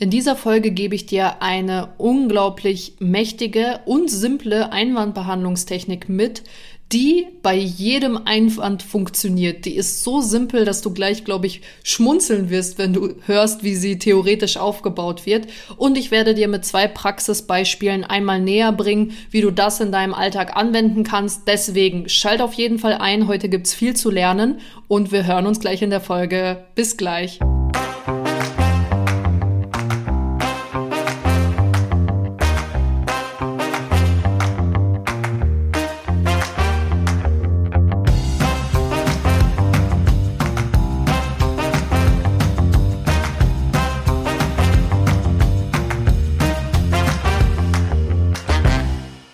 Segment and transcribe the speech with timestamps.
[0.00, 6.44] In dieser Folge gebe ich dir eine unglaublich mächtige und simple Einwandbehandlungstechnik mit,
[6.92, 9.64] die bei jedem Einwand funktioniert.
[9.64, 13.74] Die ist so simpel, dass du gleich, glaube ich, schmunzeln wirst, wenn du hörst, wie
[13.74, 15.48] sie theoretisch aufgebaut wird.
[15.76, 20.14] Und ich werde dir mit zwei Praxisbeispielen einmal näher bringen, wie du das in deinem
[20.14, 21.48] Alltag anwenden kannst.
[21.48, 23.26] Deswegen schalt auf jeden Fall ein.
[23.26, 26.64] Heute gibt's viel zu lernen und wir hören uns gleich in der Folge.
[26.76, 27.40] Bis gleich.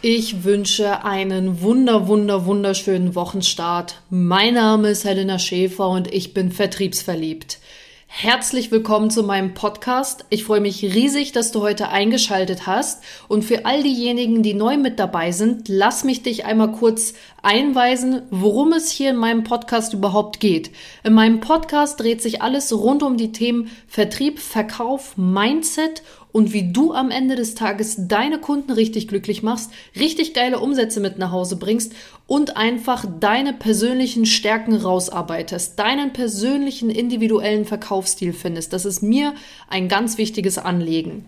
[0.07, 4.03] Ich wünsche einen wunder, wunder, wunderschönen Wochenstart.
[4.11, 7.59] Mein Name ist Helena Schäfer und ich bin vertriebsverliebt.
[8.07, 10.27] Herzlich willkommen zu meinem Podcast.
[10.29, 13.03] Ich freue mich riesig, dass du heute eingeschaltet hast.
[13.29, 18.23] Und für all diejenigen, die neu mit dabei sind, lass mich dich einmal kurz einweisen,
[18.31, 20.71] worum es hier in meinem Podcast überhaupt geht.
[21.03, 26.03] In meinem Podcast dreht sich alles rund um die Themen Vertrieb, Verkauf, Mindset
[26.35, 30.99] und wie du am Ende des Tages deine Kunden richtig glücklich machst, richtig geile Umsätze
[30.99, 31.93] mit nach Hause bringst
[32.27, 38.73] und einfach deine persönlichen Stärken rausarbeitest, deinen persönlichen individuellen Verkaufsstil findest.
[38.73, 39.35] Das ist mir
[39.69, 41.25] ein ganz wichtiges Anliegen.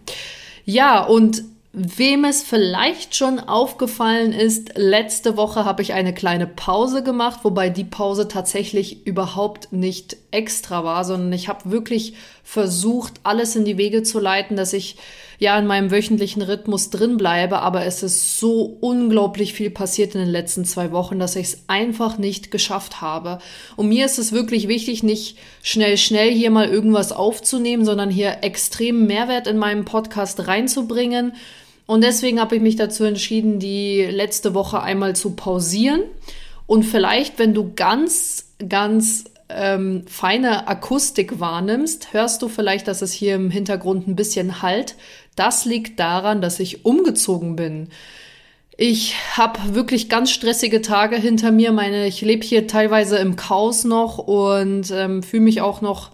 [0.65, 1.45] Ja, und
[1.79, 7.69] Wem es vielleicht schon aufgefallen ist, letzte Woche habe ich eine kleine Pause gemacht, wobei
[7.69, 13.77] die Pause tatsächlich überhaupt nicht extra war, sondern ich habe wirklich versucht, alles in die
[13.77, 14.97] Wege zu leiten, dass ich
[15.39, 20.23] ja in meinem wöchentlichen Rhythmus drin bleibe, aber es ist so unglaublich viel passiert in
[20.23, 23.39] den letzten zwei Wochen, dass ich es einfach nicht geschafft habe.
[23.77, 28.39] Und mir ist es wirklich wichtig, nicht schnell, schnell hier mal irgendwas aufzunehmen, sondern hier
[28.41, 31.35] extrem Mehrwert in meinem Podcast reinzubringen
[31.87, 36.03] und deswegen habe ich mich dazu entschieden, die letzte Woche einmal zu pausieren.
[36.67, 43.13] Und vielleicht, wenn du ganz, ganz ähm, feine Akustik wahrnimmst, hörst du vielleicht, dass es
[43.13, 44.97] hier im Hintergrund ein bisschen halt.
[45.37, 47.89] Das liegt daran, dass ich umgezogen bin.
[48.77, 51.71] Ich habe wirklich ganz stressige Tage hinter mir.
[51.71, 56.11] Meine, ich lebe hier teilweise im Chaos noch und ähm, fühle mich auch noch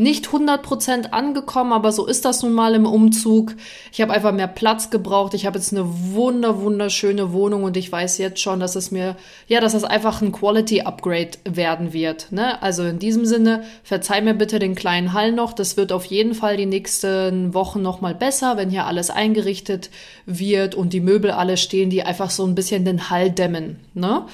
[0.00, 3.54] nicht 100% angekommen, aber so ist das nun mal im Umzug.
[3.92, 5.34] Ich habe einfach mehr Platz gebraucht.
[5.34, 5.84] Ich habe jetzt eine
[6.14, 9.16] wunder wunderschöne Wohnung und ich weiß jetzt schon, dass es mir
[9.46, 12.62] ja, dass es einfach ein Quality Upgrade werden wird, ne?
[12.62, 15.52] Also in diesem Sinne, verzeih mir bitte den kleinen Hall noch.
[15.52, 19.90] Das wird auf jeden Fall die nächsten Wochen noch mal besser, wenn hier alles eingerichtet
[20.24, 24.24] wird und die Möbel alle stehen, die einfach so ein bisschen den Hall dämmen, ne?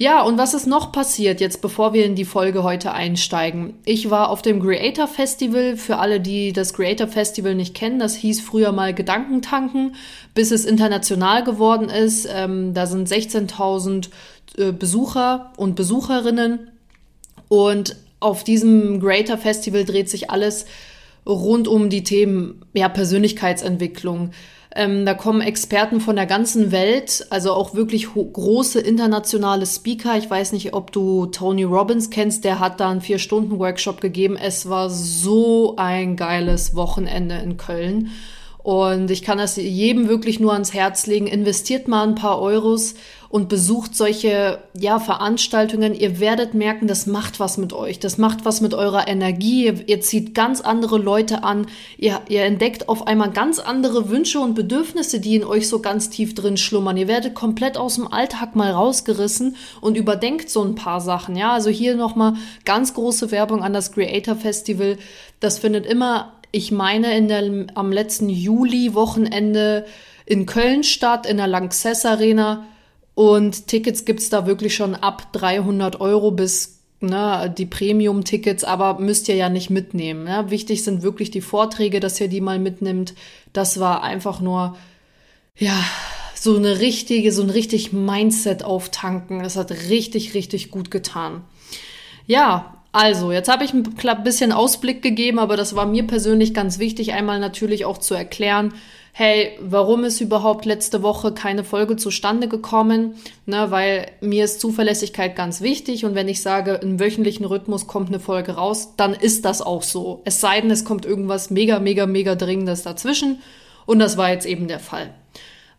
[0.00, 3.74] Ja, und was ist noch passiert jetzt, bevor wir in die Folge heute einsteigen?
[3.84, 5.76] Ich war auf dem Creator Festival.
[5.76, 9.96] Für alle, die das Creator Festival nicht kennen, das hieß früher mal Gedankentanken,
[10.34, 12.28] bis es international geworden ist.
[12.32, 14.10] Ähm, da sind 16.000
[14.56, 16.70] äh, Besucher und Besucherinnen.
[17.48, 20.66] Und auf diesem Creator Festival dreht sich alles
[21.26, 24.30] rund um die Themen ja, Persönlichkeitsentwicklung.
[24.78, 30.16] Ähm, da kommen Experten von der ganzen Welt, also auch wirklich große internationale Speaker.
[30.16, 34.36] Ich weiß nicht, ob du Tony Robbins kennst, der hat da einen Vier-Stunden-Workshop gegeben.
[34.40, 38.10] Es war so ein geiles Wochenende in Köln.
[38.62, 41.26] Und ich kann das jedem wirklich nur ans Herz legen.
[41.26, 42.94] Investiert mal ein paar Euros
[43.30, 45.94] und besucht solche ja, Veranstaltungen.
[45.94, 47.98] Ihr werdet merken, das macht was mit euch.
[47.98, 49.72] Das macht was mit eurer Energie.
[49.86, 51.66] Ihr, zieht ganz andere Leute an.
[51.98, 56.08] Ihr, ihr entdeckt auf einmal ganz andere Wünsche und Bedürfnisse, die in euch so ganz
[56.08, 56.96] tief drin schlummern.
[56.96, 61.36] Ihr werdet komplett aus dem Alltag mal rausgerissen und überdenkt so ein paar Sachen.
[61.36, 64.96] Ja, also hier nochmal ganz große Werbung an das Creator Festival.
[65.40, 69.86] Das findet immer, ich meine, in der, am letzten Juli-Wochenende
[70.26, 72.66] in Köln statt, in der Lanxess Arena.
[73.14, 79.28] Und Tickets gibt's da wirklich schon ab 300 Euro bis ne, die Premium-Tickets, aber müsst
[79.28, 80.24] ihr ja nicht mitnehmen.
[80.24, 80.46] Ne?
[80.48, 83.14] Wichtig sind wirklich die Vorträge, dass ihr die mal mitnimmt.
[83.52, 84.76] Das war einfach nur,
[85.56, 85.82] ja,
[86.34, 89.42] so eine richtige, so ein richtig Mindset auftanken.
[89.42, 91.42] Das hat richtig, richtig gut getan.
[92.26, 93.84] Ja, also, jetzt habe ich ein
[94.24, 98.72] bisschen Ausblick gegeben, aber das war mir persönlich ganz wichtig, einmal natürlich auch zu erklären,
[99.12, 103.16] hey, warum ist überhaupt letzte Woche keine Folge zustande gekommen?
[103.46, 108.08] Ne, weil mir ist Zuverlässigkeit ganz wichtig und wenn ich sage, im wöchentlichen Rhythmus kommt
[108.08, 110.22] eine Folge raus, dann ist das auch so.
[110.24, 113.42] Es sei denn, es kommt irgendwas mega, mega, mega Dringendes dazwischen
[113.86, 115.12] und das war jetzt eben der Fall.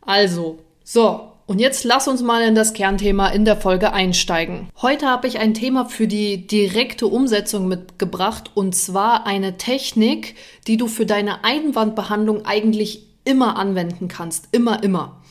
[0.01, 4.69] Also, so, Und jetzt lass uns mal in das Kernthema in der Folge einsteigen.
[4.83, 10.35] Heute habe ich ein Thema für die direkte Umsetzung mitgebracht und zwar eine Technik,
[10.67, 14.49] die du für deine Einwandbehandlung eigentlich immer anwenden kannst.
[14.51, 15.23] Immer, immer.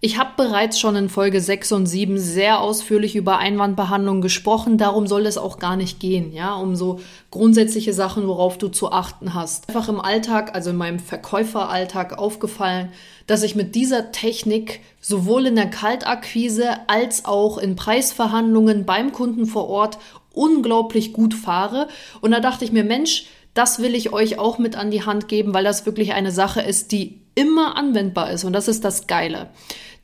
[0.00, 4.76] Ich habe bereits schon in Folge 6 und 7 sehr ausführlich über Einwandbehandlung gesprochen.
[4.76, 7.00] Darum soll es auch gar nicht gehen, ja, um so
[7.30, 9.70] grundsätzliche Sachen, worauf du zu achten hast.
[9.70, 12.90] Einfach im Alltag, also in meinem Verkäuferalltag aufgefallen,
[13.26, 19.46] dass ich mit dieser Technik sowohl in der Kaltakquise als auch in Preisverhandlungen beim Kunden
[19.46, 19.98] vor Ort
[20.34, 21.88] unglaublich gut fahre.
[22.20, 23.26] Und da dachte ich mir, Mensch,
[23.56, 26.60] das will ich euch auch mit an die Hand geben, weil das wirklich eine Sache
[26.60, 28.44] ist, die immer anwendbar ist.
[28.44, 29.50] Und das ist das Geile.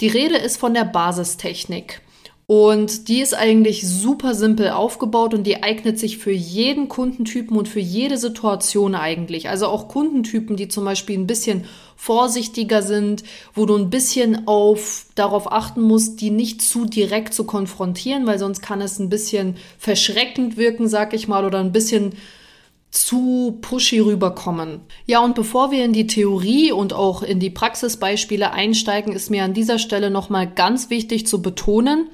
[0.01, 2.01] Die Rede ist von der Basistechnik.
[2.47, 7.69] Und die ist eigentlich super simpel aufgebaut und die eignet sich für jeden Kundentypen und
[7.69, 9.49] für jede Situation eigentlich.
[9.49, 11.65] Also auch Kundentypen, die zum Beispiel ein bisschen
[11.97, 13.23] vorsichtiger sind,
[13.55, 18.39] wo du ein bisschen auf, darauf achten musst, die nicht zu direkt zu konfrontieren, weil
[18.39, 22.13] sonst kann es ein bisschen verschreckend wirken, sag ich mal, oder ein bisschen
[22.93, 24.83] zu pushy rüberkommen.
[25.07, 29.45] Ja, und bevor wir in die Theorie und auch in die Praxisbeispiele einsteigen, ist mir
[29.45, 32.11] an dieser Stelle nochmal ganz wichtig zu betonen,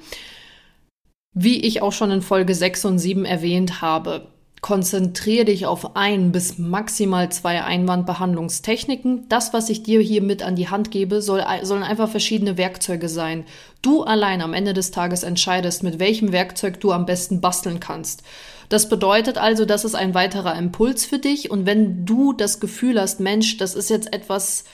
[1.33, 4.31] wie ich auch schon in Folge 6 und 7 erwähnt habe.
[4.61, 9.27] Konzentriere dich auf ein bis maximal zwei Einwandbehandlungstechniken.
[9.29, 13.07] Das, was ich dir hier mit an die Hand gebe, soll, sollen einfach verschiedene Werkzeuge
[13.07, 13.45] sein.
[13.81, 18.23] Du allein am Ende des Tages entscheidest, mit welchem Werkzeug du am besten basteln kannst.
[18.67, 21.49] Das bedeutet also, das ist ein weiterer Impuls für dich.
[21.49, 24.65] Und wenn du das Gefühl hast, Mensch, das ist jetzt etwas,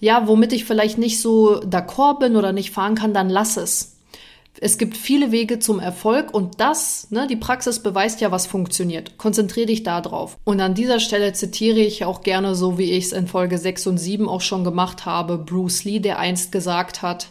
[0.00, 3.96] ja, womit ich vielleicht nicht so d'accord bin oder nicht fahren kann, dann lass es.
[4.64, 9.18] Es gibt viele Wege zum Erfolg und das, ne, die Praxis beweist ja, was funktioniert.
[9.18, 10.38] Konzentriere dich da drauf.
[10.44, 13.88] Und an dieser Stelle zitiere ich auch gerne, so wie ich es in Folge 6
[13.88, 17.30] und 7 auch schon gemacht habe, Bruce Lee, der einst gesagt hat,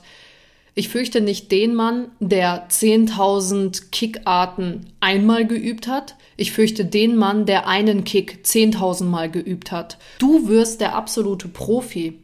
[0.76, 6.16] ich fürchte nicht den Mann, der 10.000 Kickarten einmal geübt hat.
[6.36, 10.00] Ich fürchte den Mann, der einen Kick 10.000 Mal geübt hat.
[10.20, 12.20] Du wirst der absolute Profi,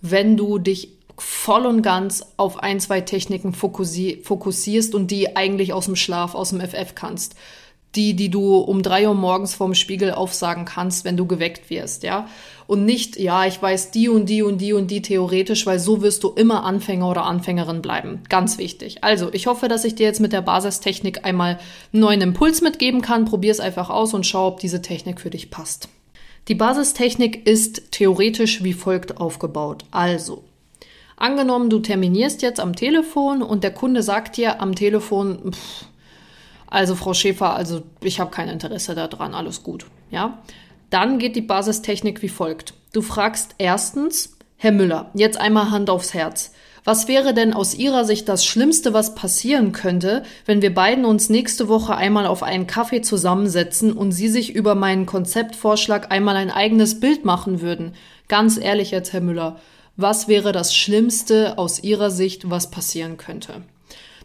[0.00, 5.86] wenn du dich voll und ganz auf ein, zwei Techniken fokussierst und die eigentlich aus
[5.86, 7.36] dem Schlaf, aus dem FF kannst
[7.96, 12.02] die, die du um drei Uhr morgens vorm Spiegel aufsagen kannst, wenn du geweckt wirst,
[12.02, 12.28] ja.
[12.66, 16.02] Und nicht, ja, ich weiß die und die und die und die theoretisch, weil so
[16.02, 18.22] wirst du immer Anfänger oder Anfängerin bleiben.
[18.28, 19.02] Ganz wichtig.
[19.04, 21.58] Also, ich hoffe, dass ich dir jetzt mit der Basistechnik einmal
[21.92, 23.24] einen neuen Impuls mitgeben kann.
[23.24, 25.88] Probier es einfach aus und schau, ob diese Technik für dich passt.
[26.48, 29.84] Die Basistechnik ist theoretisch wie folgt aufgebaut.
[29.92, 30.42] Also,
[31.16, 35.86] angenommen, du terminierst jetzt am Telefon und der Kunde sagt dir am Telefon, pff,
[36.66, 39.86] also Frau Schäfer, also ich habe kein Interesse daran, alles gut.
[40.10, 40.42] Ja?
[40.90, 42.74] Dann geht die Basistechnik wie folgt.
[42.92, 46.52] Du fragst erstens, Herr Müller, jetzt einmal Hand aufs Herz.
[46.84, 51.28] Was wäre denn aus Ihrer Sicht das Schlimmste, was passieren könnte, wenn wir beiden uns
[51.28, 56.52] nächste Woche einmal auf einen Kaffee zusammensetzen und Sie sich über meinen Konzeptvorschlag einmal ein
[56.52, 57.94] eigenes Bild machen würden?
[58.28, 59.58] Ganz ehrlich jetzt, Herr Müller,
[59.96, 63.62] was wäre das Schlimmste aus Ihrer Sicht, was passieren könnte?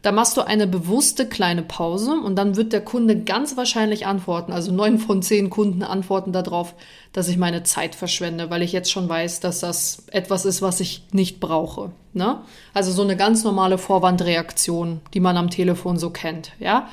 [0.02, 4.52] Da machst du eine bewusste kleine Pause und dann wird der Kunde ganz wahrscheinlich antworten.
[4.52, 6.74] Also neun von zehn Kunden antworten darauf,
[7.14, 10.80] dass ich meine Zeit verschwende, weil ich jetzt schon weiß, dass das etwas ist, was
[10.80, 11.92] ich nicht brauche.
[12.14, 12.40] Ne?
[12.74, 16.54] Also so eine ganz normale Vorwandreaktion, die man am Telefon so kennt.
[16.60, 16.90] Ja.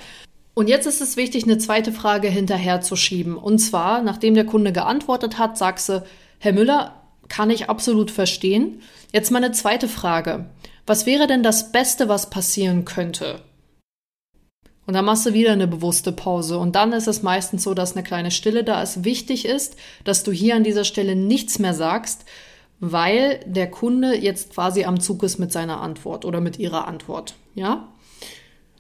[0.53, 3.39] Und jetzt ist es wichtig, eine zweite Frage hinterher zu schieben.
[3.39, 6.03] Und zwar, nachdem der Kunde geantwortet hat, sagst du,
[6.41, 6.98] Herr Müller,
[7.29, 8.83] kann ich absolut verstehen.
[9.13, 10.47] Jetzt meine zweite Frage.
[10.87, 13.43] Was wäre denn das Beste, was passieren könnte?
[14.87, 16.59] Und dann machst du wieder eine bewusste Pause.
[16.59, 19.05] Und dann ist es meistens so, dass eine kleine Stille da ist.
[19.05, 22.25] Wichtig ist, dass du hier an dieser Stelle nichts mehr sagst,
[22.81, 27.35] weil der Kunde jetzt quasi am Zug ist mit seiner Antwort oder mit ihrer Antwort.
[27.55, 27.89] Ja?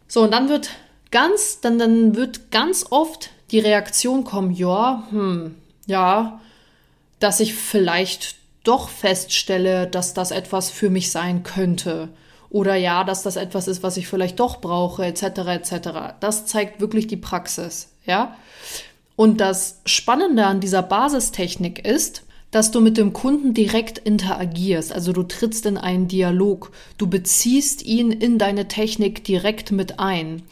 [0.07, 0.71] So, und dann wird
[1.11, 6.41] ganz, dann, dann wird ganz oft die Reaktion kommen, ja, hm, ja,
[7.19, 8.37] dass ich vielleicht
[8.69, 12.11] doch feststelle, dass das etwas für mich sein könnte
[12.51, 15.23] oder ja, dass das etwas ist, was ich vielleicht doch brauche, etc.
[15.23, 15.89] etc.
[16.21, 18.37] Das zeigt wirklich die Praxis, ja.
[19.17, 24.93] Und das Spannende an dieser Basistechnik ist, dass du mit dem Kunden direkt interagierst.
[24.93, 26.71] Also du trittst in einen Dialog.
[26.97, 30.43] Du beziehst ihn in deine Technik direkt mit ein.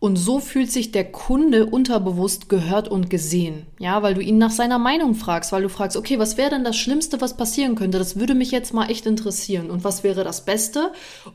[0.00, 3.66] Und so fühlt sich der Kunde unterbewusst gehört und gesehen.
[3.78, 6.64] Ja, weil du ihn nach seiner Meinung fragst, weil du fragst, okay, was wäre denn
[6.64, 7.98] das Schlimmste, was passieren könnte?
[7.98, 9.70] Das würde mich jetzt mal echt interessieren.
[9.70, 10.92] Und was wäre das Beste?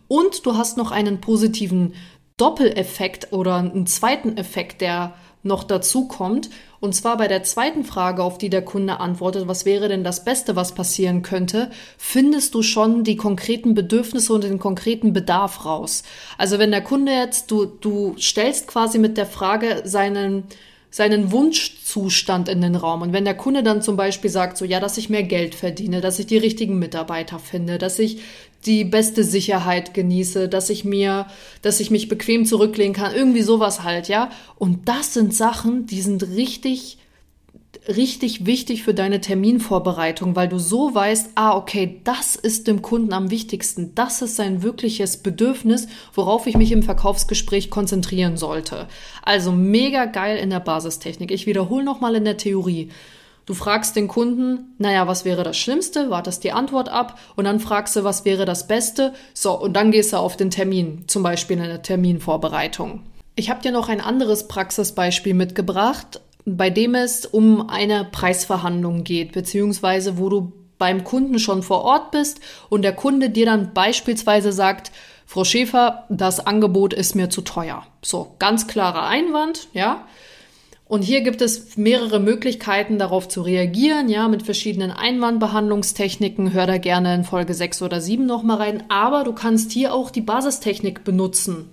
[0.07, 1.93] Und du hast noch einen positiven
[2.37, 5.13] Doppeleffekt oder einen zweiten Effekt, der
[5.45, 6.49] noch dazu kommt.
[6.79, 10.25] Und zwar bei der zweiten Frage, auf die der Kunde antwortet, was wäre denn das
[10.25, 16.03] Beste, was passieren könnte, findest du schon die konkreten Bedürfnisse und den konkreten Bedarf raus.
[16.37, 20.43] Also wenn der Kunde jetzt, du, du stellst quasi mit der Frage seinen,
[20.89, 23.01] seinen Wunschzustand in den Raum.
[23.01, 26.01] Und wenn der Kunde dann zum Beispiel sagt, so ja, dass ich mehr Geld verdiene,
[26.01, 28.21] dass ich die richtigen Mitarbeiter finde, dass ich
[28.65, 31.27] die beste Sicherheit genieße, dass ich mir,
[31.61, 34.29] dass ich mich bequem zurücklehnen kann, irgendwie sowas halt, ja.
[34.57, 36.97] Und das sind Sachen, die sind richtig
[37.87, 43.13] richtig wichtig für deine Terminvorbereitung, weil du so weißt, ah, okay, das ist dem Kunden
[43.13, 43.93] am wichtigsten.
[43.95, 48.87] Das ist sein wirkliches Bedürfnis, worauf ich mich im Verkaufsgespräch konzentrieren sollte.
[49.21, 51.31] Also mega geil in der Basistechnik.
[51.31, 52.89] Ich wiederhole nochmal in der Theorie.
[53.45, 57.59] Du fragst den Kunden, naja, was wäre das Schlimmste, wartest die Antwort ab und dann
[57.59, 59.13] fragst du, was wäre das Beste.
[59.33, 63.03] So, und dann gehst du auf den Termin, zum Beispiel in der Terminvorbereitung.
[63.35, 69.31] Ich habe dir noch ein anderes Praxisbeispiel mitgebracht bei dem es um eine Preisverhandlung geht,
[69.31, 74.51] beziehungsweise wo du beim Kunden schon vor Ort bist und der Kunde dir dann beispielsweise
[74.51, 74.91] sagt,
[75.25, 77.83] Frau Schäfer, das Angebot ist mir zu teuer.
[78.03, 80.05] So, ganz klarer Einwand, ja.
[80.87, 86.53] Und hier gibt es mehrere Möglichkeiten, darauf zu reagieren, ja, mit verschiedenen Einwandbehandlungstechniken.
[86.53, 88.83] Hör da gerne in Folge 6 oder 7 nochmal rein.
[88.89, 91.69] Aber du kannst hier auch die Basistechnik benutzen.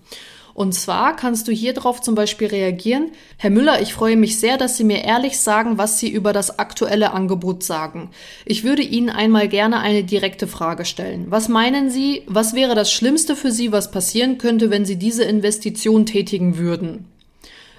[0.55, 3.13] Und zwar kannst du hier drauf zum Beispiel reagieren.
[3.37, 6.59] Herr Müller, ich freue mich sehr, dass Sie mir ehrlich sagen, was Sie über das
[6.59, 8.11] aktuelle Angebot sagen.
[8.45, 11.27] Ich würde Ihnen einmal gerne eine direkte Frage stellen.
[11.29, 15.25] Was meinen Sie, was wäre das Schlimmste für Sie, was passieren könnte, wenn Sie diese
[15.25, 17.07] Investition tätigen würden?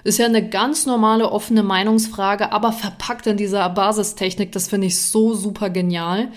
[0.04, 4.52] Ist ja eine ganz normale offene Meinungsfrage, aber verpackt in dieser Basistechnik.
[4.52, 6.28] Das finde ich so super genial.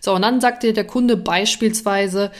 [0.00, 2.30] So, und dann sagt dir der Kunde beispielsweise,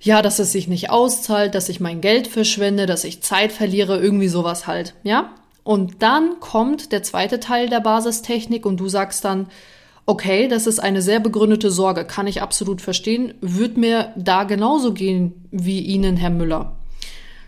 [0.00, 3.98] ja, dass es sich nicht auszahlt, dass ich mein Geld verschwende, dass ich Zeit verliere,
[3.98, 5.32] irgendwie sowas halt, ja?
[5.62, 9.48] Und dann kommt der zweite Teil der Basistechnik und du sagst dann,
[10.06, 14.94] okay, das ist eine sehr begründete Sorge, kann ich absolut verstehen, wird mir da genauso
[14.94, 16.79] gehen wie Ihnen, Herr Müller.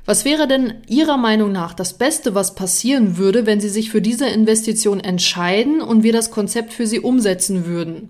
[0.04, 4.02] Was wäre denn Ihrer Meinung nach das Beste, was passieren würde, wenn Sie sich für
[4.02, 8.08] diese Investition entscheiden und wir das Konzept für Sie umsetzen würden?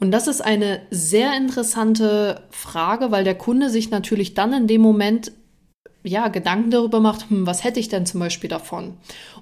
[0.00, 4.80] Und das ist eine sehr interessante Frage, weil der Kunde sich natürlich dann in dem
[4.80, 5.32] Moment
[6.04, 8.94] ja, Gedanken darüber macht, hm, was hätte ich denn zum Beispiel davon?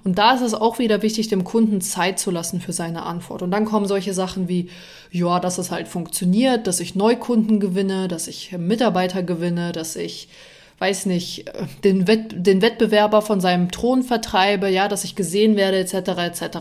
[0.03, 3.41] Und da ist es auch wieder wichtig, dem Kunden Zeit zu lassen für seine Antwort.
[3.41, 4.69] Und dann kommen solche Sachen wie,
[5.11, 10.29] ja, dass es halt funktioniert, dass ich Neukunden gewinne, dass ich Mitarbeiter gewinne, dass ich,
[10.79, 11.45] weiß nicht,
[11.83, 16.57] den, Wett den Wettbewerber von seinem Thron vertreibe, ja, dass ich gesehen werde, etc., etc.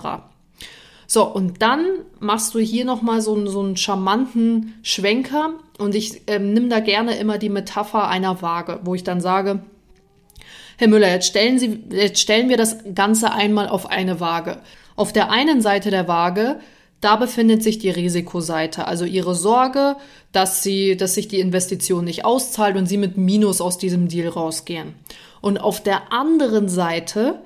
[1.06, 1.84] So, und dann
[2.18, 7.16] machst du hier nochmal so, so einen charmanten Schwenker und ich ähm, nimm da gerne
[7.16, 9.60] immer die Metapher einer Waage, wo ich dann sage,
[10.78, 14.58] Herr Müller, jetzt stellen, Sie, jetzt stellen wir das Ganze einmal auf eine Waage.
[14.94, 16.60] Auf der einen Seite der Waage,
[17.00, 19.96] da befindet sich die Risikoseite, also Ihre Sorge,
[20.32, 24.28] dass, sie, dass sich die Investition nicht auszahlt und Sie mit Minus aus diesem Deal
[24.28, 24.94] rausgehen.
[25.40, 27.42] Und auf der anderen Seite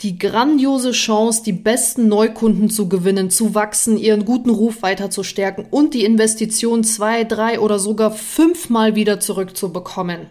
[0.00, 5.22] die grandiose Chance, die besten Neukunden zu gewinnen, zu wachsen, ihren guten Ruf weiter zu
[5.22, 10.26] stärken und die Investition zwei, drei oder sogar fünfmal wieder zurückzubekommen.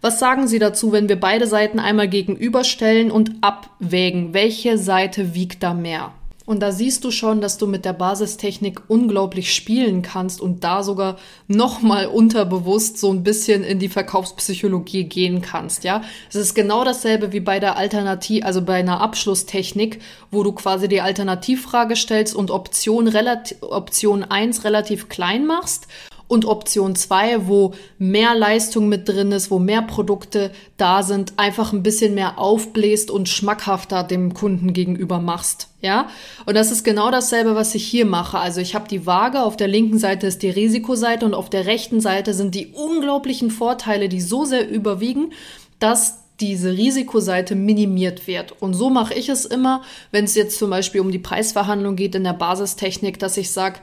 [0.00, 5.62] Was sagen Sie dazu, wenn wir beide Seiten einmal gegenüberstellen und abwägen, welche Seite wiegt
[5.62, 6.12] da mehr?
[6.46, 10.82] Und da siehst du schon, dass du mit der Basistechnik unglaublich spielen kannst und da
[10.82, 11.16] sogar
[11.48, 16.02] nochmal unterbewusst so ein bisschen in die Verkaufspsychologie gehen kannst, ja.
[16.28, 20.86] Es ist genau dasselbe wie bei der Alternativ, also bei einer Abschlusstechnik, wo du quasi
[20.86, 25.88] die Alternativfrage stellst und Option relativ, Option 1 relativ klein machst
[26.34, 31.72] und Option 2, wo mehr Leistung mit drin ist, wo mehr Produkte da sind, einfach
[31.72, 35.68] ein bisschen mehr aufbläst und schmackhafter dem Kunden gegenüber machst.
[35.80, 36.08] Ja,
[36.44, 38.38] und das ist genau dasselbe, was ich hier mache.
[38.38, 41.66] Also ich habe die Waage, auf der linken Seite ist die Risikoseite und auf der
[41.66, 45.32] rechten Seite sind die unglaublichen Vorteile, die so sehr überwiegen,
[45.78, 48.60] dass diese Risikoseite minimiert wird.
[48.60, 52.14] Und so mache ich es immer, wenn es jetzt zum Beispiel um die Preisverhandlung geht
[52.14, 53.78] in der Basistechnik, dass ich sage,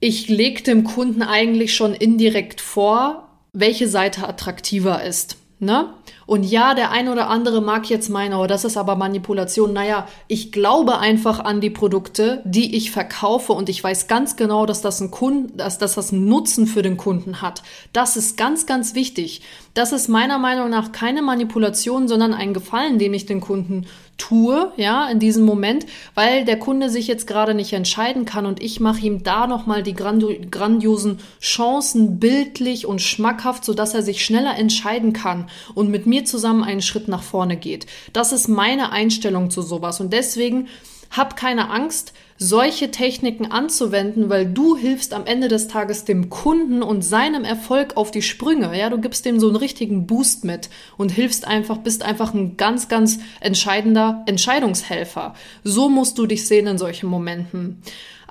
[0.00, 5.36] ich lege dem Kunden eigentlich schon indirekt vor, welche Seite attraktiver ist.
[5.58, 5.92] Ne?
[6.26, 9.72] Und ja, der ein oder andere mag jetzt meinen, oh, das ist aber Manipulation.
[9.72, 14.66] Naja, ich glaube einfach an die Produkte, die ich verkaufe und ich weiß ganz genau,
[14.66, 17.62] dass das ein Kunden, dass, dass das einen Nutzen für den Kunden hat.
[17.92, 19.42] Das ist ganz, ganz wichtig.
[19.74, 23.86] Das ist meiner Meinung nach keine Manipulation, sondern ein Gefallen, den ich den Kunden
[24.20, 28.62] tue, ja, in diesem Moment, weil der Kunde sich jetzt gerade nicht entscheiden kann und
[28.62, 34.56] ich mache ihm da nochmal die grandiosen Chancen bildlich und schmackhaft, sodass er sich schneller
[34.56, 35.48] entscheiden kann.
[35.74, 37.84] Und mit mit mir zusammen einen Schritt nach vorne geht.
[38.14, 40.68] Das ist meine Einstellung zu sowas und deswegen
[41.10, 46.82] hab keine Angst, solche Techniken anzuwenden, weil du hilfst am Ende des Tages dem Kunden
[46.82, 48.78] und seinem Erfolg auf die Sprünge.
[48.78, 52.56] Ja, du gibst dem so einen richtigen Boost mit und hilfst einfach, bist einfach ein
[52.56, 55.34] ganz, ganz entscheidender Entscheidungshelfer.
[55.64, 57.82] So musst du dich sehen in solchen Momenten.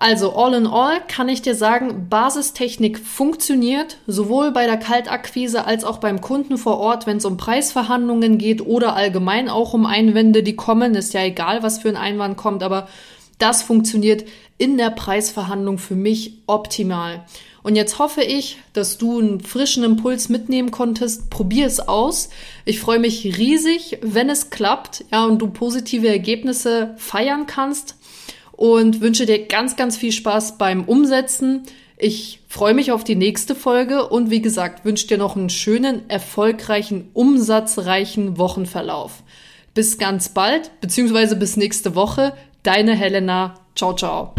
[0.01, 5.84] Also all in all kann ich dir sagen, Basistechnik funktioniert sowohl bei der Kaltakquise als
[5.84, 10.41] auch beim Kunden vor Ort, wenn es um Preisverhandlungen geht oder allgemein auch um Einwände,
[10.41, 10.96] die kommen.
[10.96, 12.88] Ist ja egal, was für ein Einwand kommt, aber
[13.39, 14.24] das funktioniert
[14.58, 17.25] in der Preisverhandlung für mich optimal.
[17.62, 21.29] Und jetzt hoffe ich, dass du einen frischen Impuls mitnehmen konntest.
[21.29, 22.29] Probier es aus.
[22.63, 27.99] Ich freue mich riesig, wenn es klappt, ja, und du positive Ergebnisse feiern kannst
[28.59, 31.63] und wünsche dir ganz, ganz viel Spaß beim Umsetzen.
[31.97, 36.09] Ich freue mich auf die nächste Folge und wie gesagt, wünsche dir noch einen schönen,
[36.09, 39.23] erfolgreichen, umsatzreichen Wochenverlauf.
[39.73, 42.33] Bis ganz bald, beziehungsweise bis nächste Woche.
[42.63, 43.55] Deine Helena.
[43.75, 44.35] Ciao, ciao.